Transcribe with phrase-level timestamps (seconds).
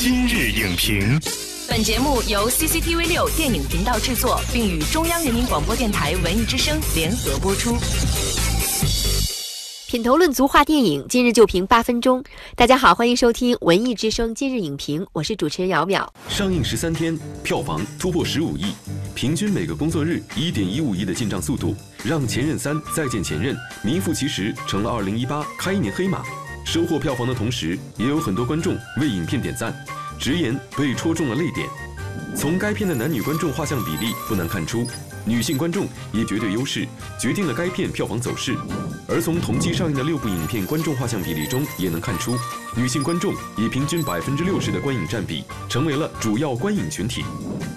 [0.00, 1.20] 今日影评，
[1.68, 7.76] 本节目由 CCTV 六电影频道制作，并与中央人民广播电台文艺之声联合播出。
[9.88, 12.22] 品头论足话电影，今日就评八分钟。
[12.54, 16.06] 大家好，欢迎收听文艺之声今日影评，我是主持人姚淼。
[16.28, 18.72] 上映十三天，票房突破十五亿，
[19.16, 21.74] 平均每个工作日一点一五亿的进账速度，
[22.04, 23.52] 让《前任三：再见前任》
[23.82, 26.22] 名副其实成了二零一八开年黑马。
[26.64, 29.74] 收获票房的同时，也有很多观众为影片点赞，
[30.18, 31.68] 直言被戳中了泪点。
[32.36, 34.86] 从该片的男女观众画像比例不难看出，
[35.24, 36.86] 女性观众以绝对优势，
[37.20, 38.56] 决定了该片票房走势。
[39.08, 42.36] 而从同期上映的六部影片观众画像比例中也能看出，
[42.76, 47.24] 女性观众以平均百分之六十的观影占比，成为了主要观影群体。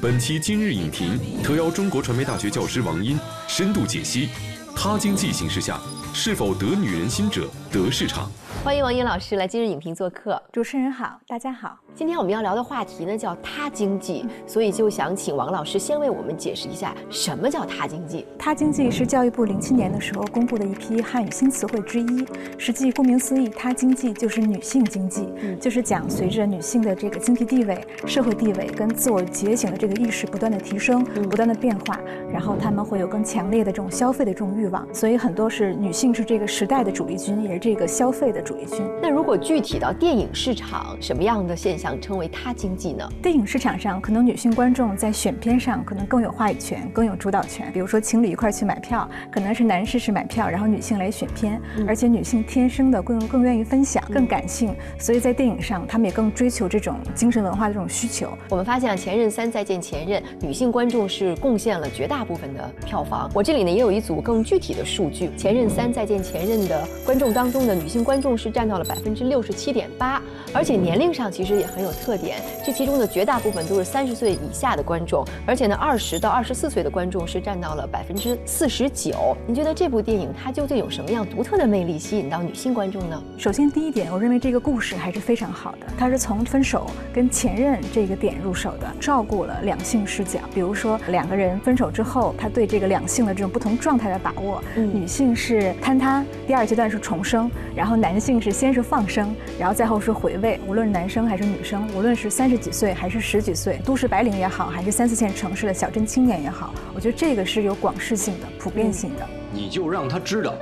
[0.00, 4.30] 本期今日影评特邀中国传媒大学教师王英深度解析：
[4.74, 5.80] 他经济形势下，
[6.12, 8.30] 是否得女人心者得市场？
[8.64, 10.42] 欢迎王英老师来今日影评做客。
[10.52, 11.78] 主持人好，大家好。
[11.94, 18.26] 今天我们要聊的话题呢叫“他经济”，所以就想请王老师先为我们解释一下什么叫“他经济”。
[18.38, 22.26] 他经济是教育部零七年的时候公布的一批汉语新词汇之一。
[22.56, 25.28] 实际顾名思义，他经济就是女性经济，
[25.60, 31.98] 就是讲随着女性的这个经济地位、社会地位跟自我觉醒的这个意识不断的提升、不断的变化，
[32.32, 34.86] 然后他们会有更强烈的这种消费的这种欲望。
[34.92, 38.88] 所以很多是女性是这个时代的主力军，也是这个消费的主力军。
[39.02, 41.88] 那如果具体到电影市场，什么样的现象？
[42.00, 43.08] 称为他经济呢？
[43.20, 47.70] 电影市场上，可能女性观众在选片上可能更有话语权，更有主导权。
[47.72, 58.28] 比如说情侣一块去买票，可能是男士是买票，然后女性来选片，而且女性天生的更更愿意分享，更感性，所以在电影上，他们也更追求这种精神文化的这种需求。
[58.50, 63.30] 我们发现啊《前任三：再见前任》，女性观众是贡献了绝大部分的票房。
[63.34, 70.20] 我这里呢也有一组更具体的数据，《前任三：再见前任》的观众当中的女性观众是占到了百分之六十七点八，
[70.52, 79.36] 而且年龄上其实也很有特点，这其中的绝大部分都是三十岁以下的观众，而且呢，二十到二十四岁的观众是占到了百分之四十九。
[79.46, 83.22] 您觉得这部电影它究竟有什么样独特的魅力，吸引到女性观众呢？
[83.36, 90.40] 首先，第一点，我认为这个故事还是非常好的，它是从分手跟前任这个点入手的，照顾了两性视角。
[90.54, 97.37] 比如说，两个人分手之后，他对这个两性的这种不同状态的把握，女性是坍塌，第二阶段是重生，
[97.76, 100.58] 然后男性是先是放生，然后再后是回味。
[100.66, 109.26] 无论是男生还是女生，无论是三十几岁还是十几岁，都市白领也好，还是三四线城市的小镇青年也好，我觉得这个是有广式性的、普遍性的。
[109.52, 110.54] 你就让他知道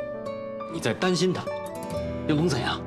[0.73, 1.45] 你在担心他，
[2.27, 2.81] 又能怎样？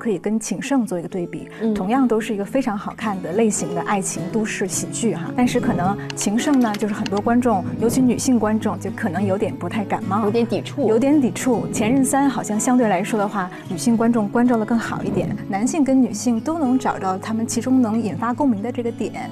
[0.00, 5.30] 可以跟《请圣》做一个对比，同样都是一个非常好看的类型的爱情都市喜剧哈。
[5.36, 11.66] 但是可能《情圣》呢，就是很多观众，尤其女性观众，就可能有点不太感冒，有点抵触，有点抵触。
[11.70, 19.28] 《前任三》好像相对来说的话，女性观众关照的更好一点，男性跟女性都能找到他们其中能引发共鸣的这个点。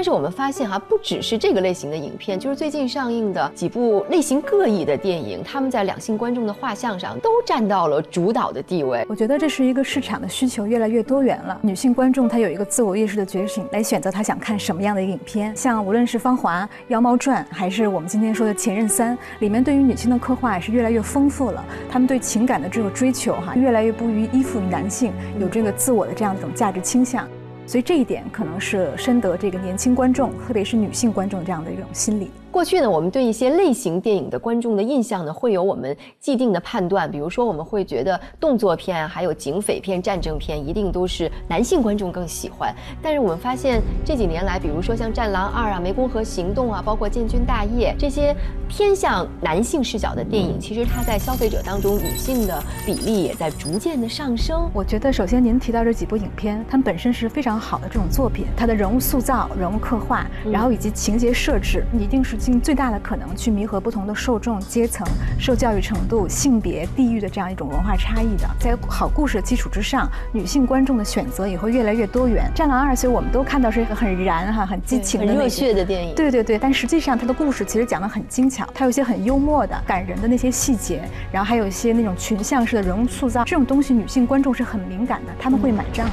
[0.00, 9.04] 但是我们发现哈，不只是这个类型的影片，就是最近上映的几部类型各异的电影，他们在两性观众的画像上都占到了主导的地位。
[9.10, 15.54] 我觉得这是一个市场的需求越来越多元了，女性观众她有一个自我意识的觉醒，来选择她想看什么样的影片。
[15.54, 21.62] 像无论是《芳华》《妖猫传》，还是我们今天说的《前任三》，里面对于女性的刻画也是越来越丰富了。
[21.90, 27.28] 她们对情感的这个追求哈，越来越不于依附于男性，有这个自我的这样一种价值倾向。
[27.70, 32.28] 所以这一点可能是深得这个年轻观众，特别是女性观众这样的一种心理。
[32.50, 37.08] 过去呢，我们对一些类型电影的观众的印象呢，会有我们既定的判断。
[37.08, 42.74] 比如说，我们会觉得动作片、还有警匪片、战争片一定都是男性观众更喜欢。
[43.00, 48.34] 但是我们发现这几年来，比如说像《战狼二》啊、《湄公河行动》啊，包括《建军大业》这些
[48.68, 54.68] 偏向男性视角的电影，其实它在消费者当中女性的比例也在逐渐的上升。
[54.74, 62.39] 我觉得，首先您提到这几部影片，它们本身是非常好的这种作品，它的人物塑造、人物刻画，然后以及情节设置，一定是。
[62.40, 65.06] 尽最大的可能去弥合不同的受众阶层、
[65.38, 72.50] 受教育程度、性别、地域的这样一种文化差异的，在好故事的基础之上，女性观众的选择也会越来越多元。
[72.56, 76.14] 《战狼二》其实我们都看到是一个很燃哈、很激情、很热血的电影。
[76.14, 86.08] 对对对，但实际上它的故事其实讲得很精巧，它有一些很幽默的、感人的那些细节，然后还有一些那种群像式的人物塑造，这种东西女性观众是很敏感的，他们会买账。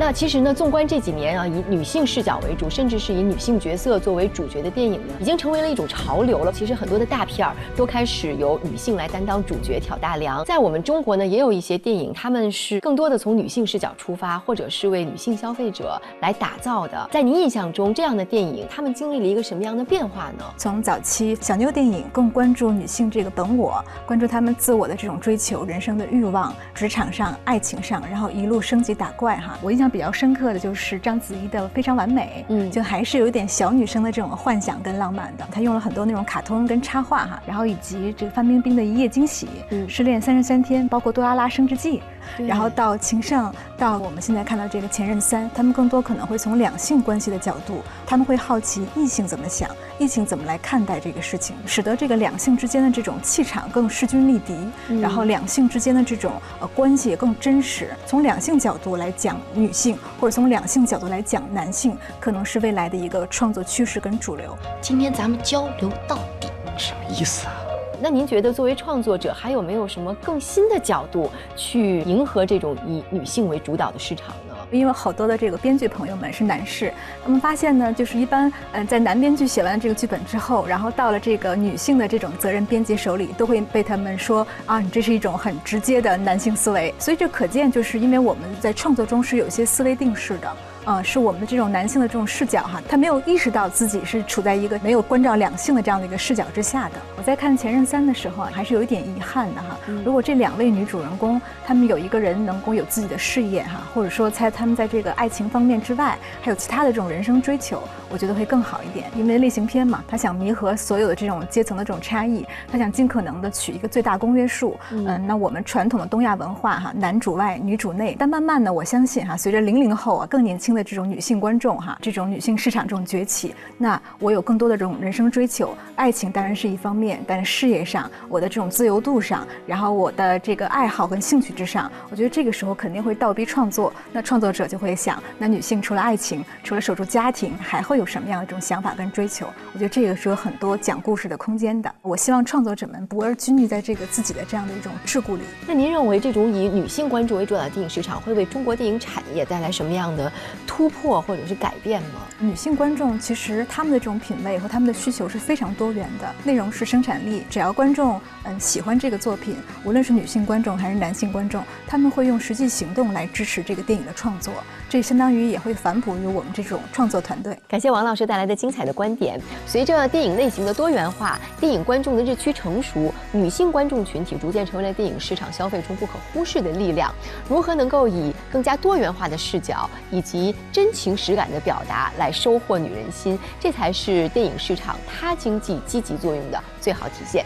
[0.00, 6.52] 那其实呢，纵观这几年啊，以女性视角为主，甚至是以女性角色作为主角的电影呢，已经成为了一种潮流了。
[6.52, 10.44] 其实很多的大片儿都开始由女性来担当主角挑大梁。
[10.44, 17.08] 在我们中国呢，也有一些电影，他们是更多的从女性视角出发，或者是为女性消费者来打造的。
[17.10, 20.44] 在您印象中，这样的电影他们经历了一个什么样的变化呢？
[20.56, 29.58] 从早期小妞电影更关注女性这个本我，关注她们自我的这种追求、人生的欲望、职场上、爱情上，然后一路升级打怪哈。
[29.60, 35.46] 我印象比较深刻的就是章子怡的《非常完美》，嗯，就还是有一点小女生的这种幻想跟浪漫的。
[35.50, 41.98] 她用了很多那种卡通跟插画哈，然后以及这个范冰冰的《一夜惊喜》，嗯，失恋三十三天，包括《多拉拉升职记》，
[42.36, 54.54] 然后到情圣，到我们现在看到这个《前任三》，他们更多可能会从两性关系的角度，他们会好奇异性怎么想，异性怎么来看待这个事情，使得这个两性之间的这种气场更势均力敌，
[55.00, 57.90] 然后两性之间的这种呃关系也更真实。
[58.06, 64.56] 从两性角度来讲女性，或者从两性角度来讲男性，可能是未来的一个创作趋势跟主流。
[64.80, 67.52] 今天咱们交流到底什么意思啊？
[68.00, 74.54] 那您觉得作为创作者，还有没有什么更新的角度去迎合这种以女性为主导的市场呢？
[74.70, 76.92] 因为好多的这个编剧朋友们是男士，
[77.24, 86.94] 他们发现呢，就是一般嗯，在男编剧写完这个剧本之后，然后到了这个女性的这种责任编辑手里，都会被他们说啊，你这是一种很直接的男性思维。
[86.98, 90.48] 所以这可见，就是因为我们在创作中是有些思维定式的。
[90.88, 96.94] 啊，是我们的这种男性的这种视角哈，他没有意识到自己是处在一个没有关照两性的这样的一个视角之下的。
[97.14, 99.76] 我在看《前任三》的时候啊，还是有一点遗憾的哈。
[100.02, 109.10] 如果这两位女主人公，她们有一个人能够有自己的事业哈，或者说在她们在这个爱情方面之外，还有其他的这种人生追求，我觉得会更好一点。
[109.14, 114.74] 因为类型片嘛，他想弥合所有的这种阶层的这种差异，他想尽可能的取一个最大公约数。
[114.92, 118.16] 嗯，那我们传统的东亚文化哈，男主外女主内。
[118.18, 133.92] 但慢慢的，我相信哈，随着零零后啊更年轻的这种女性观众哈，这种女性市场这种崛起，那我有更多的这种人生追求，爱情当然是一方面，但是事业上，我的这种自由度上，然后我的这个爱好跟兴趣之上，我觉得这个时候肯定会倒逼创作。
[134.12, 139.46] 那创作者就会想，那女性除了爱情，除了守住家庭，还会有什么样的这种想法跟追求？
[139.72, 141.92] 我觉得这个是有很多讲故事的空间的。
[142.02, 145.42] 我希望创作者们不而拘泥在这个自己的这样的一种桎梏里。
[145.66, 150.32] 那您认为这种以女性关注为主导的电影市场会为中国电影产业带来什么样的
[150.68, 151.20] 突破？
[151.22, 152.20] 或者是改变吗？
[152.38, 156.32] 女性观众其实他们的这种品味和他们的需求是非常多元的。
[156.44, 164.52] 内容是生产力，只要观众嗯喜欢这个作品，无论是女性观众还是男性观众，他们会用实际行动来支持这个电影的创作。
[164.88, 167.58] 这相当于也会反哺于我们这种创作团队。
[167.66, 169.40] 感谢王老师带来的精彩的观点。
[169.66, 177.12] 随着电影类型的多元化，电影观众的日趋成熟，女性观众群体逐渐成为了电影市场消费中不可忽视的力量。
[177.48, 187.44] 如何能够以更加多元化的视角以及真情实感的表达来收获女人心，这才是电影市场它经济积极作用的最好体现。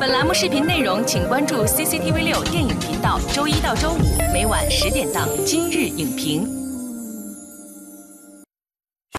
[0.00, 6.44] 本栏目视频内容，请关注 CCTV 六电影频道，周一到周五每晚十点档《今日影评》。